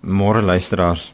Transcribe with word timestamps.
Môre 0.00 0.40
luisteraars. 0.40 1.12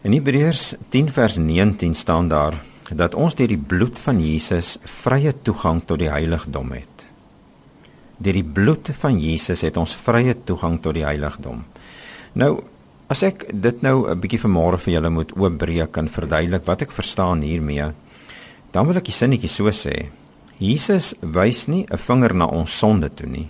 In 0.00 0.14
Hebreërs 0.16 0.74
10 0.88 1.10
vers 1.12 1.36
19 1.36 1.94
staan 1.94 2.28
daar 2.28 2.56
dat 2.88 3.14
ons 3.14 3.34
deur 3.36 3.50
die 3.52 3.60
bloed 3.60 3.98
van 4.00 4.20
Jesus 4.22 4.78
vrye 4.80 5.34
toegang 5.42 5.82
tot 5.84 6.00
die 6.00 6.08
heiligdom 6.08 6.72
het. 6.72 7.04
Deur 8.16 8.38
die 8.38 8.46
bloed 8.46 8.88
van 8.96 9.20
Jesus 9.20 9.60
het 9.66 9.76
ons 9.76 9.92
vrye 10.06 10.32
toegang 10.48 10.80
tot 10.80 10.96
die 10.96 11.04
heiligdom. 11.04 11.66
Nou, 12.40 12.64
as 13.12 13.22
ek 13.28 13.44
dit 13.52 13.82
nou 13.82 14.08
'n 14.08 14.20
bietjie 14.20 14.40
vanmôre 14.40 14.78
vir 14.78 14.94
julle 14.94 15.10
moet 15.10 15.36
oopbreek 15.36 15.96
en 15.96 16.08
verduidelik 16.08 16.64
wat 16.64 16.82
ek 16.82 16.92
verstaan 16.92 17.42
hiermee, 17.42 17.92
dan 18.72 18.86
wil 18.86 18.96
ek 18.96 19.04
die 19.04 19.12
sinnetjie 19.12 19.48
so 19.48 19.68
sê. 19.68 20.08
Jesus 20.58 21.14
wys 21.20 21.66
nie 21.68 21.84
'n 21.90 21.98
vinger 21.98 22.34
na 22.34 22.46
ons 22.46 22.78
sonde 22.78 23.10
toe 23.14 23.28
nie. 23.28 23.48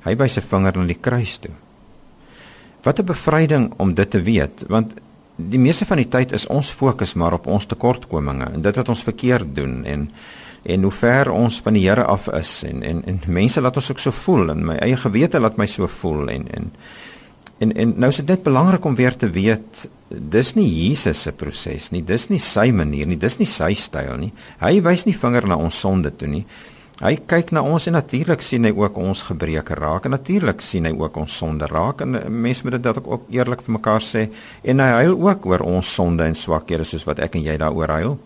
Hy 0.00 0.16
wys 0.16 0.36
'n 0.36 0.42
vinger 0.42 0.76
na 0.76 0.84
die 0.84 1.00
kruis 1.00 1.38
toe. 1.38 1.54
Wat 2.82 2.98
'n 2.98 3.04
bevryding 3.04 3.72
om 3.76 3.94
dit 3.94 4.10
te 4.10 4.22
weet, 4.22 4.64
want 4.68 4.94
die 5.48 5.60
meeste 5.60 5.86
van 5.88 6.00
die 6.00 6.08
tyd 6.10 6.32
is 6.36 6.46
ons 6.52 6.70
fokus 6.74 7.14
maar 7.14 7.36
op 7.38 7.48
ons 7.50 7.66
tekortkominge 7.66 8.50
en 8.54 8.64
dit 8.64 8.80
wat 8.80 8.88
ons 8.92 9.06
verkeerd 9.06 9.54
doen 9.56 9.84
en 9.84 10.10
en 10.62 10.82
hoe 10.84 10.92
ver 10.92 11.30
ons 11.32 11.54
van 11.64 11.72
die 11.72 11.86
Here 11.86 12.04
af 12.04 12.26
is 12.36 12.50
en 12.68 12.82
en 12.84 13.00
en 13.08 13.20
mense 13.26 13.60
laat 13.60 13.76
ons 13.80 13.90
ook 13.90 14.02
so 14.02 14.12
voel 14.12 14.50
en 14.52 14.66
my 14.66 14.76
eie 14.84 14.96
gewete 14.96 15.40
laat 15.40 15.56
my 15.56 15.66
so 15.66 15.88
voel 15.88 16.28
en 16.28 16.44
en 16.56 16.66
en 17.58 17.72
en 17.76 17.94
nou 17.96 18.10
is 18.12 18.20
dit 18.20 18.28
net 18.28 18.42
belangrik 18.42 18.84
om 18.84 18.94
weer 18.94 19.16
te 19.16 19.30
weet 19.30 19.86
dis 20.08 20.52
nie 20.54 20.68
Jesus 20.68 21.22
se 21.22 21.32
proses 21.32 21.90
nie 21.90 22.02
dis 22.04 22.28
nie 22.28 22.42
sy 22.44 22.68
manier 22.76 23.08
nie 23.08 23.16
dis 23.16 23.38
nie 23.38 23.48
sy 23.48 23.72
styl 23.74 24.16
nie. 24.20 24.32
Hy 24.60 24.80
wys 24.84 25.06
nie 25.06 25.16
vinger 25.16 25.48
na 25.48 25.56
ons 25.56 25.80
sonde 25.80 26.12
toe 26.16 26.28
nie 26.28 26.44
Hy 27.00 27.14
kyk 27.24 27.54
na 27.56 27.62
ons 27.64 27.86
en 27.88 27.94
natuurlik 27.96 28.42
sien 28.44 28.66
hy 28.68 28.74
ook 28.76 28.98
ons 29.00 29.22
gebreke 29.24 29.72
raak 29.78 30.04
en 30.04 30.12
natuurlik 30.12 30.60
sien 30.60 30.84
hy 30.84 30.90
ook 30.92 31.14
ons 31.22 31.36
sonde 31.42 31.64
raak 31.70 32.02
en 32.04 32.18
mense 32.28 32.60
moet 32.66 32.76
dit 32.76 32.98
ook 33.00 33.30
eerlik 33.32 33.62
vir 33.64 33.74
mekaar 33.78 34.04
sê 34.04 34.26
en 34.68 34.82
hy 34.84 34.88
huil 34.98 35.16
ook 35.16 35.48
oor 35.48 35.64
ons 35.64 35.94
sonde 35.96 36.26
en 36.28 36.36
swakhede 36.36 36.84
soos 36.84 37.06
wat 37.08 37.22
ek 37.24 37.38
en 37.40 37.46
jy 37.46 37.56
daaroor 37.62 37.94
huil. 37.96 38.18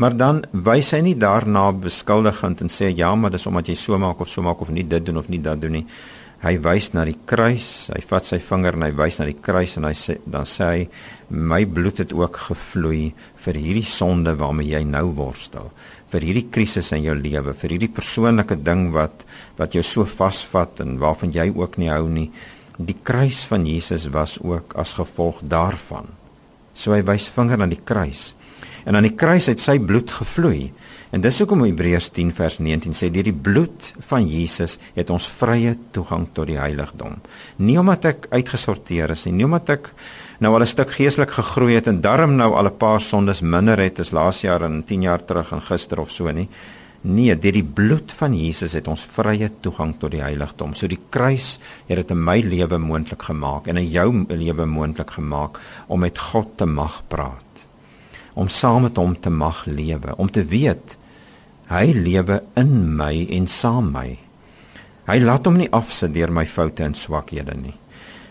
Maar 0.00 0.16
dan 0.16 0.40
wys 0.52 0.94
hy 0.96 1.02
nie 1.04 1.18
daarna 1.20 1.66
beskuldigend 1.72 2.64
en 2.64 2.72
sê 2.72 2.88
ja, 2.96 3.12
maar 3.12 3.36
dis 3.36 3.44
omdat 3.48 3.68
jy 3.68 3.76
so 3.76 4.00
maak 4.00 4.24
of 4.24 4.32
so 4.32 4.44
maak 4.44 4.64
of 4.64 4.72
nie 4.72 4.84
dit 4.88 5.04
doen 5.04 5.20
of 5.20 5.28
nie 5.28 5.42
dat 5.44 5.60
doen 5.60 5.76
nie. 5.82 5.84
Hy 6.44 6.58
wys 6.62 6.90
na 6.92 7.06
die 7.08 7.16
kruis, 7.26 7.88
hy 7.94 8.02
vat 8.06 8.26
sy 8.28 8.36
vinger 8.44 8.76
en 8.76 8.84
hy 8.84 8.92
wys 8.98 9.18
na 9.18 9.26
die 9.26 9.38
kruis 9.40 9.78
en 9.80 9.88
hy 9.88 9.94
sê 9.96 10.18
dan 10.28 10.44
sê 10.46 10.66
hy 10.68 10.82
my 11.32 11.64
bloed 11.64 12.02
het 12.04 12.12
ook 12.14 12.36
gevloei 12.50 13.14
vir 13.42 13.58
hierdie 13.58 13.88
sonde 13.88 14.36
waarmee 14.38 14.76
jy 14.76 14.82
nou 14.86 15.08
worstel 15.16 15.72
vir 16.12 16.22
hierdie 16.22 16.46
krisis 16.54 16.92
in 16.94 17.04
jou 17.06 17.14
lewe, 17.18 17.54
vir 17.54 17.74
hierdie 17.74 17.92
persoonlike 17.92 18.58
ding 18.62 18.90
wat 18.94 19.26
wat 19.58 19.74
jou 19.74 19.82
so 19.86 20.06
vasvat 20.06 20.82
en 20.84 20.98
waarvan 21.02 21.34
jy 21.34 21.48
ook 21.50 21.78
nie 21.82 21.90
hou 21.90 22.06
nie. 22.10 22.28
Die 22.78 22.96
kruis 22.96 23.44
van 23.50 23.66
Jesus 23.66 24.06
was 24.12 24.36
ook 24.42 24.76
as 24.78 24.94
gevolg 24.98 25.42
daarvan. 25.42 26.10
So 26.76 26.92
hy 26.94 27.02
wys 27.08 27.26
vinger 27.32 27.58
na 27.58 27.68
die 27.70 27.80
kruis. 27.80 28.34
En 28.86 28.94
aan 28.94 29.06
die 29.08 29.16
kruis 29.18 29.48
het 29.50 29.62
sy 29.62 29.80
bloed 29.82 30.12
gevloei. 30.14 30.70
En 31.14 31.22
dis 31.22 31.38
hoekom 31.42 31.64
Hebreërs 31.64 32.08
10 32.14 32.30
vers 32.34 32.58
19 32.62 32.94
sê 32.94 33.08
deur 33.10 33.26
die 33.26 33.34
bloed 33.34 33.92
van 34.08 34.26
Jesus 34.30 34.76
het 34.94 35.10
ons 35.10 35.26
vrye 35.38 35.74
toegang 35.94 36.28
tot 36.34 36.46
die 36.50 36.58
heiligdom. 36.58 37.16
Nie 37.62 37.78
omdat 37.82 38.08
ek 38.12 38.28
uitgesorteer 38.30 39.14
is 39.14 39.26
nie, 39.26 39.36
nie 39.40 39.48
omdat 39.48 39.74
ek 39.76 39.90
nou 40.38 40.52
al 40.54 40.62
'n 40.62 40.74
stuk 40.74 40.90
geestelik 40.90 41.30
gegroei 41.30 41.74
het 41.74 41.86
en 41.86 42.00
darm 42.00 42.36
nou 42.36 42.52
al 42.54 42.66
'n 42.66 42.78
paar 42.78 43.00
sondes 43.00 43.40
minder 43.40 43.78
het 43.78 44.00
as 44.00 44.12
laas 44.12 44.40
jaar 44.40 44.62
en 44.62 44.84
10 44.84 45.02
jaar 45.02 45.24
terug 45.24 45.52
en 45.52 45.62
gister 45.62 46.00
of 46.00 46.10
so 46.10 46.30
nie. 46.30 46.48
Nee, 47.02 47.36
deur 47.38 47.52
die 47.52 47.64
bloed 47.64 48.12
van 48.12 48.34
Jesus 48.34 48.72
het 48.72 48.88
ons 48.88 49.04
vrye 49.04 49.50
toegang 49.60 49.94
tot 49.98 50.10
die 50.10 50.22
heiligdom. 50.22 50.74
So 50.74 50.86
die 50.86 50.98
kruis 51.10 51.58
het 51.86 51.96
dit 51.96 52.10
in 52.10 52.24
my 52.24 52.40
lewe 52.40 52.78
moontlik 52.78 53.22
gemaak 53.22 53.66
en 53.66 53.76
in 53.76 53.88
jou 53.90 54.26
lewe 54.28 54.66
moontlik 54.66 55.10
gemaak 55.10 55.60
om 55.86 56.00
met 56.00 56.18
God 56.18 56.56
te 56.56 56.66
mag 56.66 57.02
praat. 57.08 57.65
Om 58.36 58.50
saam 58.52 58.84
met 58.86 58.98
hom 59.00 59.16
te 59.16 59.32
mag 59.32 59.64
lewe, 59.66 60.14
om 60.20 60.30
te 60.30 60.44
weet 60.44 60.96
hy 61.72 61.90
lewe 61.96 62.42
in 62.60 62.72
my 62.96 63.26
en 63.34 63.48
saam 63.50 63.90
my. 63.94 64.10
Hy 65.06 65.18
laat 65.22 65.46
hom 65.48 65.58
nie 65.58 65.70
afsit 65.74 66.12
deur 66.14 66.30
my 66.34 66.44
foute 66.46 66.84
en 66.84 66.94
swakhede 66.94 67.56
nie. 67.58 67.74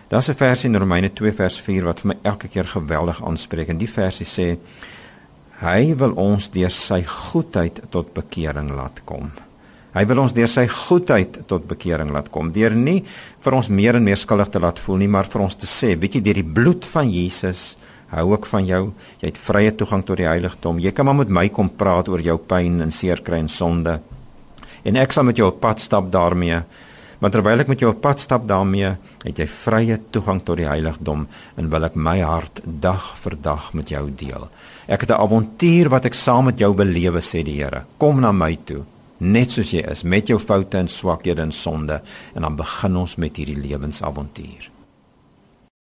Daar's 0.09 0.29
'n 0.29 0.35
vers 0.35 0.66
in 0.66 0.75
Romeine 0.75 1.09
2 1.09 1.31
vers 1.33 1.59
4 1.59 1.83
wat 1.83 1.99
vir 1.99 2.07
my 2.07 2.17
elke 2.23 2.47
keer 2.47 2.66
geweldig 2.66 3.23
aanspreek 3.23 3.69
en 3.69 3.77
die 3.77 3.89
versie 3.89 4.25
sê 4.25 4.57
hy 5.61 5.95
wil 5.95 6.11
ons 6.11 6.49
deur 6.49 6.69
sy 6.69 7.03
goedheid 7.03 7.81
tot 7.89 8.13
bekering 8.13 8.69
laat 8.72 9.01
kom. 9.05 9.31
Hy 9.95 10.03
wil 10.05 10.19
ons 10.19 10.33
deur 10.33 10.47
sy 10.51 10.67
goedheid 10.67 11.47
tot 11.47 11.67
bekering 11.67 12.11
laat 12.11 12.27
kom. 12.29 12.51
Deur 12.51 12.75
nie 12.75 13.03
vir 13.39 13.53
ons 13.53 13.69
meer 13.72 13.95
en 13.95 14.03
meer 14.03 14.17
skuldig 14.17 14.49
te 14.51 14.59
laat 14.59 14.79
voel 14.79 14.97
nie, 14.97 15.07
maar 15.07 15.29
vir 15.31 15.41
ons 15.41 15.55
te 15.55 15.66
sê, 15.66 15.93
weet 15.95 16.16
jy, 16.16 16.22
deur 16.22 16.33
die 16.33 16.53
bloed 16.57 16.85
van 16.85 17.09
Jesus 17.09 17.77
hou 18.13 18.33
ek 18.38 18.45
van 18.45 18.66
jou. 18.66 18.81
Jy 19.21 19.31
het 19.31 19.38
vrye 19.41 19.75
toegang 19.75 20.03
tot 20.05 20.17
die 20.17 20.27
heiligdom. 20.29 20.79
Jy 20.79 20.91
kan 20.91 21.05
maar 21.05 21.16
met 21.16 21.29
my 21.29 21.47
kom 21.49 21.69
praat 21.69 22.09
oor 22.09 22.21
jou 22.21 22.38
pyn 22.38 22.81
en 22.81 22.91
seerkry 22.91 23.39
en 23.43 23.51
sonde. 23.51 23.99
En 24.85 24.95
ek 25.01 25.13
sal 25.16 25.25
met 25.25 25.38
jou 25.38 25.49
op 25.49 25.59
pad 25.63 25.81
stap 25.81 26.11
daarmee. 26.13 26.61
Maar 27.19 27.31
terwyl 27.31 27.63
ek 27.63 27.69
met 27.71 27.81
jou 27.81 27.89
op 27.93 28.01
pad 28.03 28.19
stap 28.19 28.43
daarmee, 28.47 28.91
het 29.23 29.39
jy 29.39 29.47
vrye 29.49 29.97
toegang 30.13 30.41
tot 30.45 30.59
die 30.59 30.67
heiligdom 30.67 31.25
en 31.57 31.69
wil 31.71 31.88
ek 31.88 31.95
my 31.95 32.19
hart 32.21 32.59
dag 32.66 33.13
vir 33.23 33.38
dag 33.41 33.71
met 33.73 33.89
jou 33.89 34.03
deel. 34.11 34.49
Ek 34.85 35.01
het 35.01 35.11
'n 35.11 35.22
avontuur 35.23 35.89
wat 35.89 36.05
ek 36.05 36.13
saam 36.13 36.45
met 36.45 36.59
jou 36.59 36.73
belewe 36.73 37.22
sê 37.22 37.43
die 37.43 37.57
Here. 37.63 37.85
Kom 37.97 38.19
na 38.19 38.31
my 38.31 38.57
toe, 38.66 38.83
net 39.19 39.51
soos 39.51 39.72
jy 39.72 39.81
is, 39.89 40.03
met 40.03 40.27
jou 40.27 40.39
foute 40.39 40.77
en 40.77 40.87
swakhede 40.87 41.41
en 41.41 41.51
sonde 41.51 42.01
en 42.35 42.41
dan 42.41 42.55
begin 42.55 42.95
ons 42.95 43.16
met 43.16 43.35
hierdie 43.35 43.57
lewensavontuur. 43.57 44.74